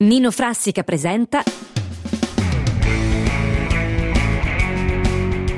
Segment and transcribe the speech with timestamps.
[0.00, 1.42] Nino Frassica presenta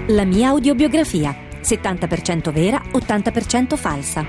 [0.06, 4.24] La mia audiobiografia, 70% vera, 80% falsa.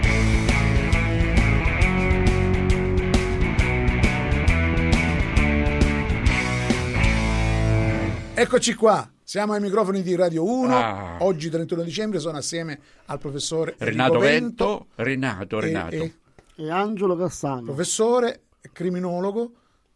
[8.34, 10.76] Eccoci qua, siamo ai microfoni di Radio 1.
[10.76, 11.18] Ah.
[11.20, 15.96] Oggi 31 dicembre sono assieme al professore Renato Enrico Vento, Renato, e- Renato.
[15.96, 16.14] e
[16.56, 17.62] E Angelo Cassano.
[17.64, 18.42] professore,
[18.72, 19.52] criminologo,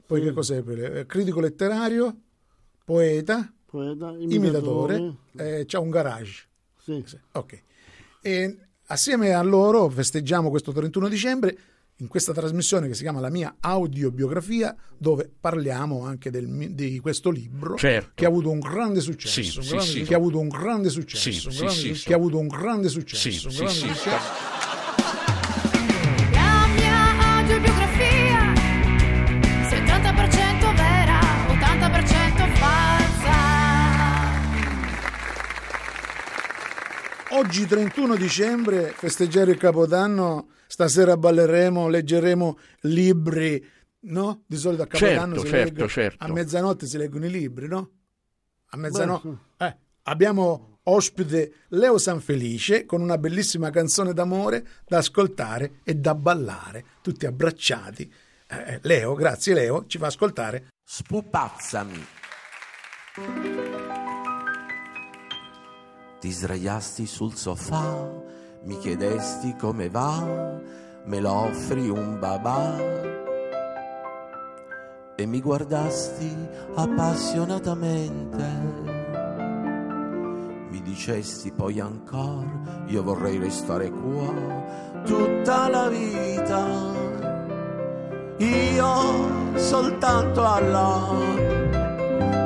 [0.06, 0.64] poi che cos'è?
[0.66, 2.16] Eh, Critico letterario,
[2.84, 5.60] poeta, poeta, imitatore, imitatore.
[5.60, 6.44] eh, c'ha un garage.
[6.82, 7.04] Sì.
[7.34, 7.62] Ok.
[8.22, 11.58] E assieme a loro festeggiamo questo 31 dicembre
[12.00, 17.30] in questa trasmissione che si chiama La mia audiobiografia, dove parliamo anche del di questo
[17.32, 18.12] libro Certo.
[18.14, 19.42] che ha avuto un grande successo.
[19.42, 20.04] Sì, un sì, grande- sì.
[20.04, 21.32] Che ha avuto un grande successo.
[21.32, 22.06] Sì, un sì, grande sì, sì.
[22.06, 23.30] Che ha avuto un grande successo.
[23.32, 23.88] Sì, un sì, grande sì.
[23.88, 24.54] successo.
[37.38, 43.62] Oggi 31 dicembre, festeggiare il Capodanno, stasera balleremo, leggeremo libri,
[44.04, 44.44] no?
[44.48, 46.24] Di solito a Capodanno Certo, si certo, legge- certo.
[46.24, 47.90] a mezzanotte si leggono i libri, no?
[48.68, 49.38] A mezzanotte.
[49.58, 56.86] Eh, abbiamo ospite Leo Sanfelice con una bellissima canzone d'amore da ascoltare e da ballare,
[57.02, 58.10] tutti abbracciati.
[58.48, 60.68] Eh, Leo, grazie Leo, ci fa ascoltare.
[60.86, 62.06] Spupazzami.
[66.26, 68.12] Ti sdraiasti sul sofà,
[68.64, 70.60] mi chiedesti come va,
[71.04, 72.76] me lo offri un babà.
[75.16, 76.36] E mi guardasti
[76.74, 78.44] appassionatamente.
[80.72, 84.34] Mi dicesti poi ancora, io vorrei restare qua
[85.06, 86.66] tutta la vita.
[88.38, 91.08] Io soltanto Allah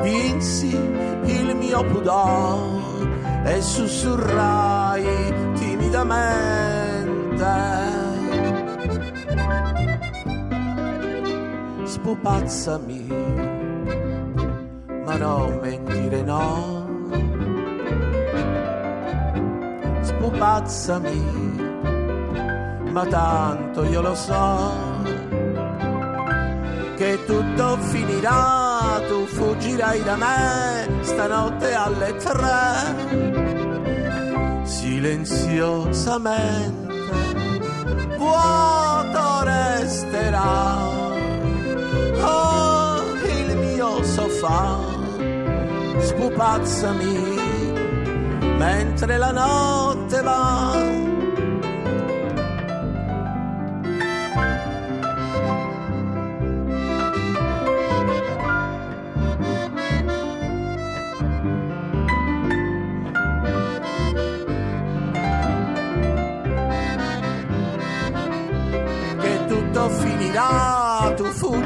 [0.02, 2.79] vinsi il mio pudor
[3.50, 5.04] e sussurrai
[5.56, 6.88] timidamente.
[11.84, 13.08] Spupazzami,
[15.04, 16.88] ma non mentire no.
[20.02, 21.24] Spupazzami,
[22.92, 25.00] ma tanto io lo so
[27.00, 33.29] che tutto finirà, tu fuggirai da me stanotte alle tre.
[35.00, 36.94] Silenziosamente,
[38.18, 40.76] vuoto resterà.
[42.20, 44.78] Oh, il mio sofà,
[46.00, 47.38] spupazzami
[48.58, 51.19] mentre la notte va.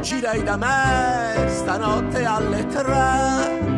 [0.03, 3.71] Tu fuggirai da me stanotte alle tre.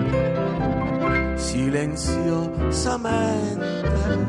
[1.36, 4.26] Silenziosamente,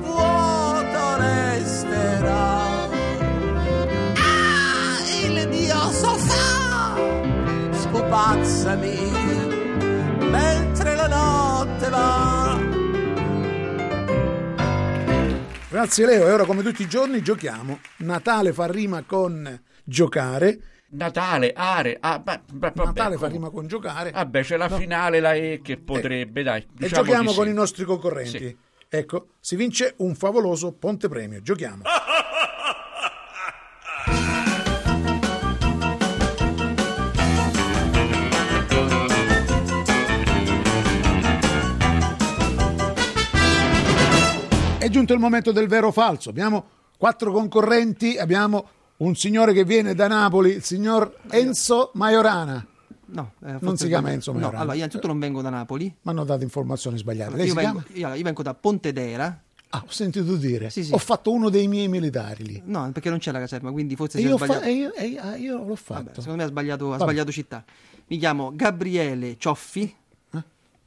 [0.00, 2.88] vuoto resterà.
[4.14, 6.96] Ah, il mio sofà,
[7.70, 9.10] spupazzami,
[10.30, 12.58] mentre la notte va.
[15.68, 17.80] Grazie Leo, e ora come tutti i giorni giochiamo.
[17.98, 20.75] Natale fa rima con giocare.
[20.96, 24.10] Natale, are, ah, beh, beh, vabbè, Natale fa rima con giocare.
[24.12, 24.76] Vabbè, c'è la No.
[24.78, 26.62] finale, la E che potrebbe, dai.
[26.62, 27.50] e diciamo giochiamo di con sì.
[27.50, 28.38] i nostri concorrenti.
[28.38, 28.56] Sì.
[28.88, 31.42] Ecco, si vince un favoloso ponte premio.
[31.42, 31.82] Giochiamo.
[44.78, 46.30] È giunto il momento del vero o falso.
[46.30, 46.64] Abbiamo
[46.96, 48.68] quattro concorrenti, abbiamo
[48.98, 52.66] un signore che viene da Napoli, il signor Enzo Maiorana.
[53.08, 54.10] No, eh, Non si chiama.
[54.10, 54.58] Enzo No, Maiorana.
[54.60, 55.84] allora, io innanzitutto non vengo da Napoli.
[55.84, 57.36] Mi hanno dato informazioni sbagliate.
[57.36, 59.40] Lei Io vengo, io, io vengo da Pontedera.
[59.70, 60.70] Ah, ho sentito dire.
[60.70, 60.92] Sì, sì.
[60.92, 62.62] Ho fatto uno dei miei militari lì.
[62.64, 64.66] No, perché non c'è la caserma, quindi forse E si è io, fa- sbagliato.
[64.66, 65.06] e io- e
[65.38, 66.20] io- l'ho Vabbè, fatto.
[66.20, 67.02] secondo me ha sbagliato, ha Vabbè.
[67.02, 67.64] sbagliato città.
[68.06, 69.94] Mi chiamo Gabriele Cioffi.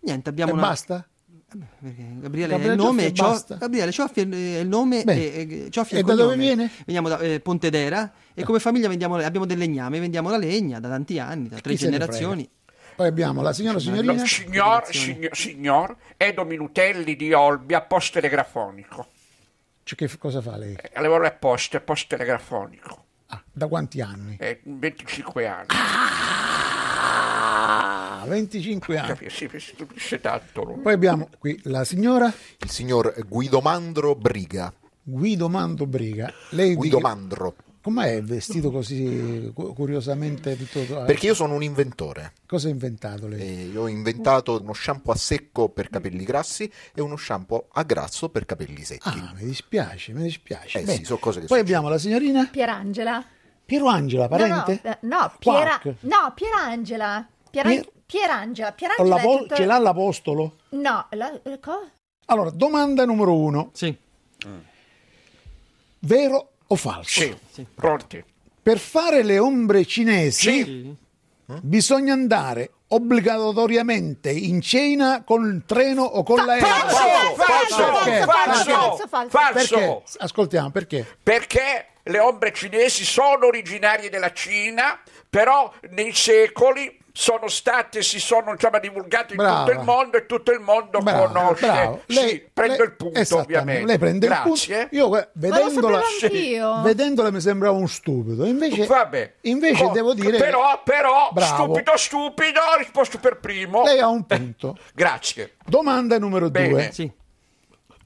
[0.01, 0.55] Niente, abbiamo Eh?
[0.55, 0.67] e una...
[0.67, 1.07] basta?
[1.49, 3.57] Gabriele, Gabriele è il nome, Cioffi e.
[3.57, 5.33] Gabriele Cioffi è il- nome Bene.
[5.33, 6.69] e, Cioffi è E da dove viene?
[6.85, 10.89] Veniamo da eh, Pontedera e come famiglia vendiamo- abbiamo del legname, vendiamo la legna da
[10.89, 12.47] tanti anni, da tre Chi generazioni.
[12.95, 14.13] Poi abbiamo la signora signorina.
[14.13, 19.07] No, signor, signor, signor Edo Minutelli di Olbia, post telegrafonico.
[19.83, 20.75] Cioè, che f- cosa fa lei?
[20.75, 23.05] Eh, Lavoro a poste, post telegrafonico.
[23.27, 24.35] Ah, da quanti anni?
[24.39, 25.65] Eh, 25 anni.
[25.69, 26.48] Ah,
[28.25, 29.07] 25 anni.
[29.07, 29.49] Capisci?
[29.59, 30.63] Stupisce tanto.
[30.63, 30.79] no?
[30.81, 34.73] Poi abbiamo qui la signora Il signor Guidomandro Briga.
[35.01, 36.31] Guido Mando Briga.
[36.51, 37.55] Lei di- Guidomandro.
[37.81, 41.03] Com'è vestito così cu- curiosamente tutto?
[41.05, 42.33] Perché io sono un inventore.
[42.45, 43.39] Cosa ha inventato lei?
[43.39, 47.83] E io ho inventato uno shampoo a secco per capelli grassi e uno shampoo a
[47.83, 49.07] grasso per capelli secchi.
[49.07, 50.79] Ah, mi dispiace, mi dispiace.
[50.79, 50.97] Eh Bene.
[50.97, 51.77] sì, sono cose che Poi succedono.
[51.79, 53.25] abbiamo la signorina Pierangela.
[53.65, 54.81] Pierangela, parente?
[54.83, 55.95] No, no, eh, no, Piera- Quark.
[56.01, 57.27] no, Pierangela.
[57.49, 58.71] Piera- Pier- Pierangela.
[58.71, 60.55] Pierangela la è vo- tutto- Ce l'ha l'apostolo?
[60.69, 61.87] No, la, eh, co-
[62.25, 63.69] Allora, domanda numero uno.
[63.73, 63.95] Sì.
[65.99, 67.21] Vero o falso?
[67.51, 68.23] Sì, pronti?
[68.61, 70.95] Per fare le ombre cinesi Sì.
[71.61, 76.65] bisogna andare obbligatoriamente in cena con il treno o con l'aereo.
[76.67, 76.95] Falso,
[77.35, 77.75] falso,
[78.25, 79.29] falso, falso.
[79.29, 79.75] falso.
[79.77, 80.03] Perché?
[80.17, 81.17] Ascoltiamo, perché?
[81.21, 88.51] Perché le ombre cinesi sono originarie della Cina, però nei secoli sono state, si sono
[88.51, 89.63] insomma, divulgate in Brava.
[89.65, 91.65] tutto il mondo e tutto il mondo Bravo, conosce.
[91.65, 92.01] bravo.
[92.07, 93.85] Sì, prendo lei- il punto, esattamente, ovviamente.
[93.87, 94.73] Lei prende Grazie.
[94.75, 94.95] il punto.
[94.95, 96.81] Io guarda, vedendola, anch'io.
[96.81, 98.45] vedendola mi sembrava un stupido.
[98.45, 99.33] Invece, Vabbè.
[99.41, 101.63] invece Co- devo dire Però, però, Bravo.
[101.63, 103.83] stupido, stupido, ho risposto per primo.
[103.83, 104.77] lei ha un punto.
[104.93, 105.55] Grazie.
[105.65, 106.67] Domanda numero Bene.
[106.69, 106.89] due.
[106.91, 107.11] Sì.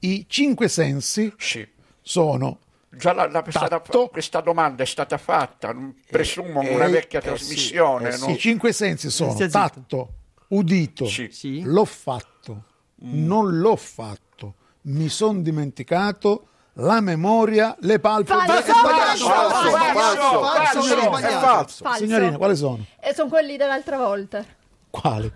[0.00, 1.66] I cinque sensi Sì.
[2.02, 2.58] sono
[2.96, 4.08] Già la- la- questa, Tatto.
[4.08, 8.14] questa domanda è stata fatta, non- presumo eh, una vecchia eh, sì, trasmissione.
[8.14, 8.28] eh, no?
[8.30, 10.08] I cinque sensi sono tatto,
[10.48, 11.28] udito, Sì.
[11.30, 11.62] Sì.
[11.62, 12.64] l'ho fatto,
[12.96, 16.48] non l'ho fatto, mi sono dimenticato,
[16.78, 18.46] la memoria, le palpebre.
[18.46, 21.84] Falso, falso, falso, falso, falso.
[21.84, 21.96] falso.
[22.04, 22.84] Signorina, quali sono?
[23.00, 24.44] E sono quelli dell'altra volta.
[24.90, 25.30] Quali?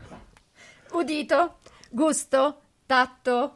[0.93, 1.59] Udito,
[1.91, 3.53] gusto, tatto,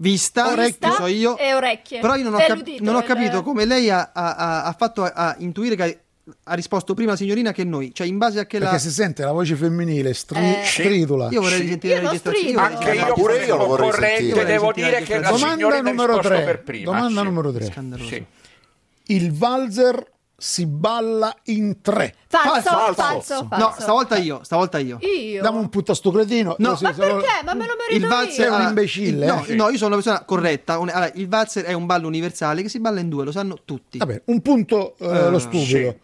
[0.00, 1.36] Vista, Vista che so io.
[1.36, 2.00] e orecchie.
[2.00, 5.02] Però io non ho, cap- non ho il- capito come lei ha, ha- ha- fatto
[5.04, 6.00] a, a intuire che
[6.44, 7.92] ha risposto prima la signorina che noi.
[7.92, 8.66] Cioè, in base a che la.
[8.66, 10.62] Perché si sente la voce femminile stri- Eh.
[10.64, 11.28] stridula.
[11.30, 12.36] Io vorrei Io la registrazione.
[12.38, 12.60] strido.
[12.60, 14.44] Anche Ma io pure io lo vorrei sentire.
[14.46, 16.44] devo dire che la sentire la signorina Domanda ha numero risposto 3.
[16.44, 16.84] per prima.
[16.84, 17.26] Domanda sì.
[17.26, 17.64] numero 3.
[17.66, 18.08] Scandaloso.
[18.08, 18.24] Sì.
[19.06, 20.10] Il valzer
[20.42, 22.14] si balla in tre.
[22.26, 22.94] Falso, Falso.
[22.94, 23.64] falso, falso.
[23.64, 24.98] No, stavolta io, stavolta io.
[25.02, 25.42] Io.
[25.42, 26.56] Dammi un punto a sto cretino.
[26.58, 26.70] No.
[26.70, 27.26] così Ma perché?
[27.44, 29.54] Ma me lo merito Il valzer Sei un allora, imbecille, il- no, eh?
[29.54, 30.78] no, io sono una persona corretta.
[30.78, 33.58] Un- allora, il valzer è un ballo universale che si balla in due, lo sanno
[33.66, 33.98] tutti.
[33.98, 35.64] Vabbè, un punto eh, Eh, lo stupido.
[35.90, 35.94] sì.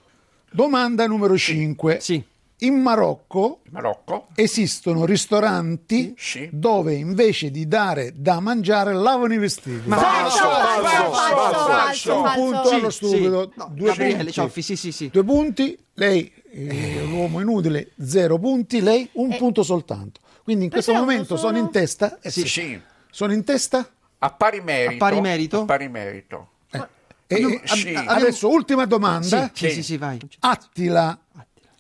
[0.50, 1.98] Domanda numero 5.
[2.00, 2.22] Sì.
[2.60, 4.28] In Marocco Marocco?
[4.34, 6.48] esistono ristoranti Sì.
[6.50, 9.86] dove invece di dare da mangiare lavano i vestiti.
[9.86, 13.52] Ma- Falso, Falso, falso, falso, un punto allo stupido.
[13.72, 14.32] Due punti.
[14.32, 15.10] Cioffi, sì, sì, sì.
[15.12, 20.20] Due punti, lei, eh, l'uomo inutile, zero punti, lei un punto soltanto.
[20.42, 22.18] Quindi in questo momento sono- sono in testa?
[22.22, 22.80] Eh Sì, sì.
[23.10, 23.86] Sono in testa?
[24.18, 24.94] A pari merito.
[25.04, 25.60] A pari merito?
[25.60, 26.48] A pari merito.
[27.28, 27.92] E- Io- e- sì.
[27.92, 29.50] adesso, ultima domanda.
[29.52, 30.16] Sì, sì, sì, vai.
[30.40, 31.18] Attila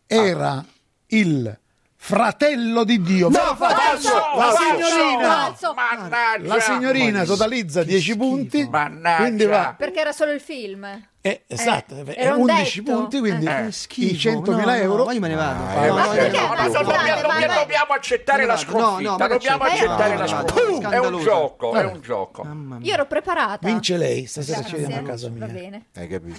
[0.06, 0.64] era
[1.08, 1.58] il
[1.98, 3.30] fratello di Dio.
[3.30, 4.14] Falso!
[4.36, 5.74] La falso, signorina, Falso.
[5.74, 6.54] Mannaggia!
[6.54, 9.22] la signorina totalizza 10 punti, Mannaggia.
[9.22, 10.84] quindi va Perché era solo il film.
[11.20, 12.96] eh, esatto, Eh, è era un 11 detto.
[12.96, 13.66] punti, quindi Eh.
[13.66, 15.04] i Schifo, 100.000 no, no, euro.
[15.06, 15.64] ma io me ne vado.
[15.64, 16.40] Ah, No, eh, no, ne perché?
[16.40, 19.10] No, no, dobbiamo, dobbiamo- dobbiamo accettare la No, no, sconfitta.
[19.10, 19.70] ma che dobbiamo c'è?
[19.72, 20.90] accettare No, la no, no, sconfitta.
[20.90, 22.44] È un gioco, è un gioco.
[22.44, 22.86] Mamma mia.
[22.86, 23.66] Io ero preparata.
[23.66, 25.46] Vince lei, stasera ci vediamo a casa mia.
[25.46, 25.86] Va bene.
[25.96, 26.38] Hai capito?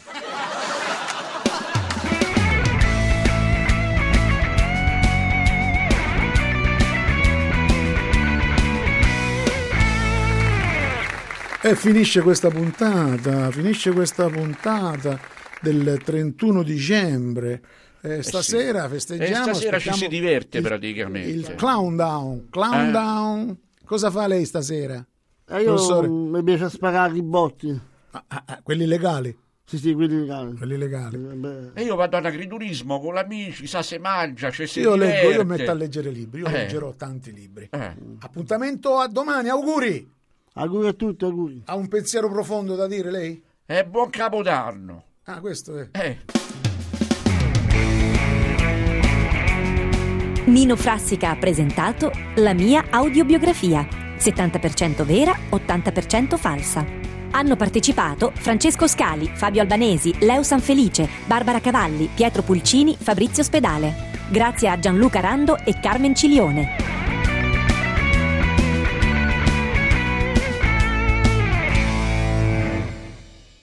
[11.69, 15.19] E finisce questa puntata, finisce questa puntata
[15.61, 17.61] del 31 dicembre.
[18.01, 19.49] Eh, stasera festeggiamo.
[19.49, 21.27] Eh, stasera ci si diverte il- praticamente.
[21.29, 22.91] Il clown down, clown Eh.
[22.91, 23.57] down.
[23.83, 25.05] Cosa fa lei stasera?
[25.49, 26.07] E io Professore.
[26.07, 27.77] mi piace sparare i botti.
[28.11, 30.55] Ah, ah, ah, quelli legali, Sì, sì, quelli legali.
[30.55, 31.17] quelli legali.
[31.73, 35.25] Eh, E io vado all'agriturismo con gli amici, sa se mangia, ci si Io leggo,
[35.31, 35.43] io diverte.
[35.43, 36.51] metto a leggere libri, io Eh.
[36.51, 37.67] leggerò tanti libri.
[37.71, 37.95] Eh.
[38.19, 40.15] Appuntamento a domani, auguri!
[40.57, 41.61] Auguri a tutti, auguri.
[41.65, 43.43] Ha un pensiero profondo da dire lei?
[43.65, 45.03] E buon capodanno.
[45.25, 45.89] Ah, questo è.
[45.91, 46.17] Eh.
[50.45, 53.85] Nino Frassica ha presentato La mia audiobiografia,
[54.17, 56.85] 70% vera, 80% falsa.
[57.31, 63.93] Hanno partecipato Francesco Scali, Fabio Albanesi, Leo Sanfelice, Barbara Cavalli, Pietro Pulcini, Fabrizio Spedale.
[64.31, 66.96] Grazie a Gianluca Rando e Carmen Cilione.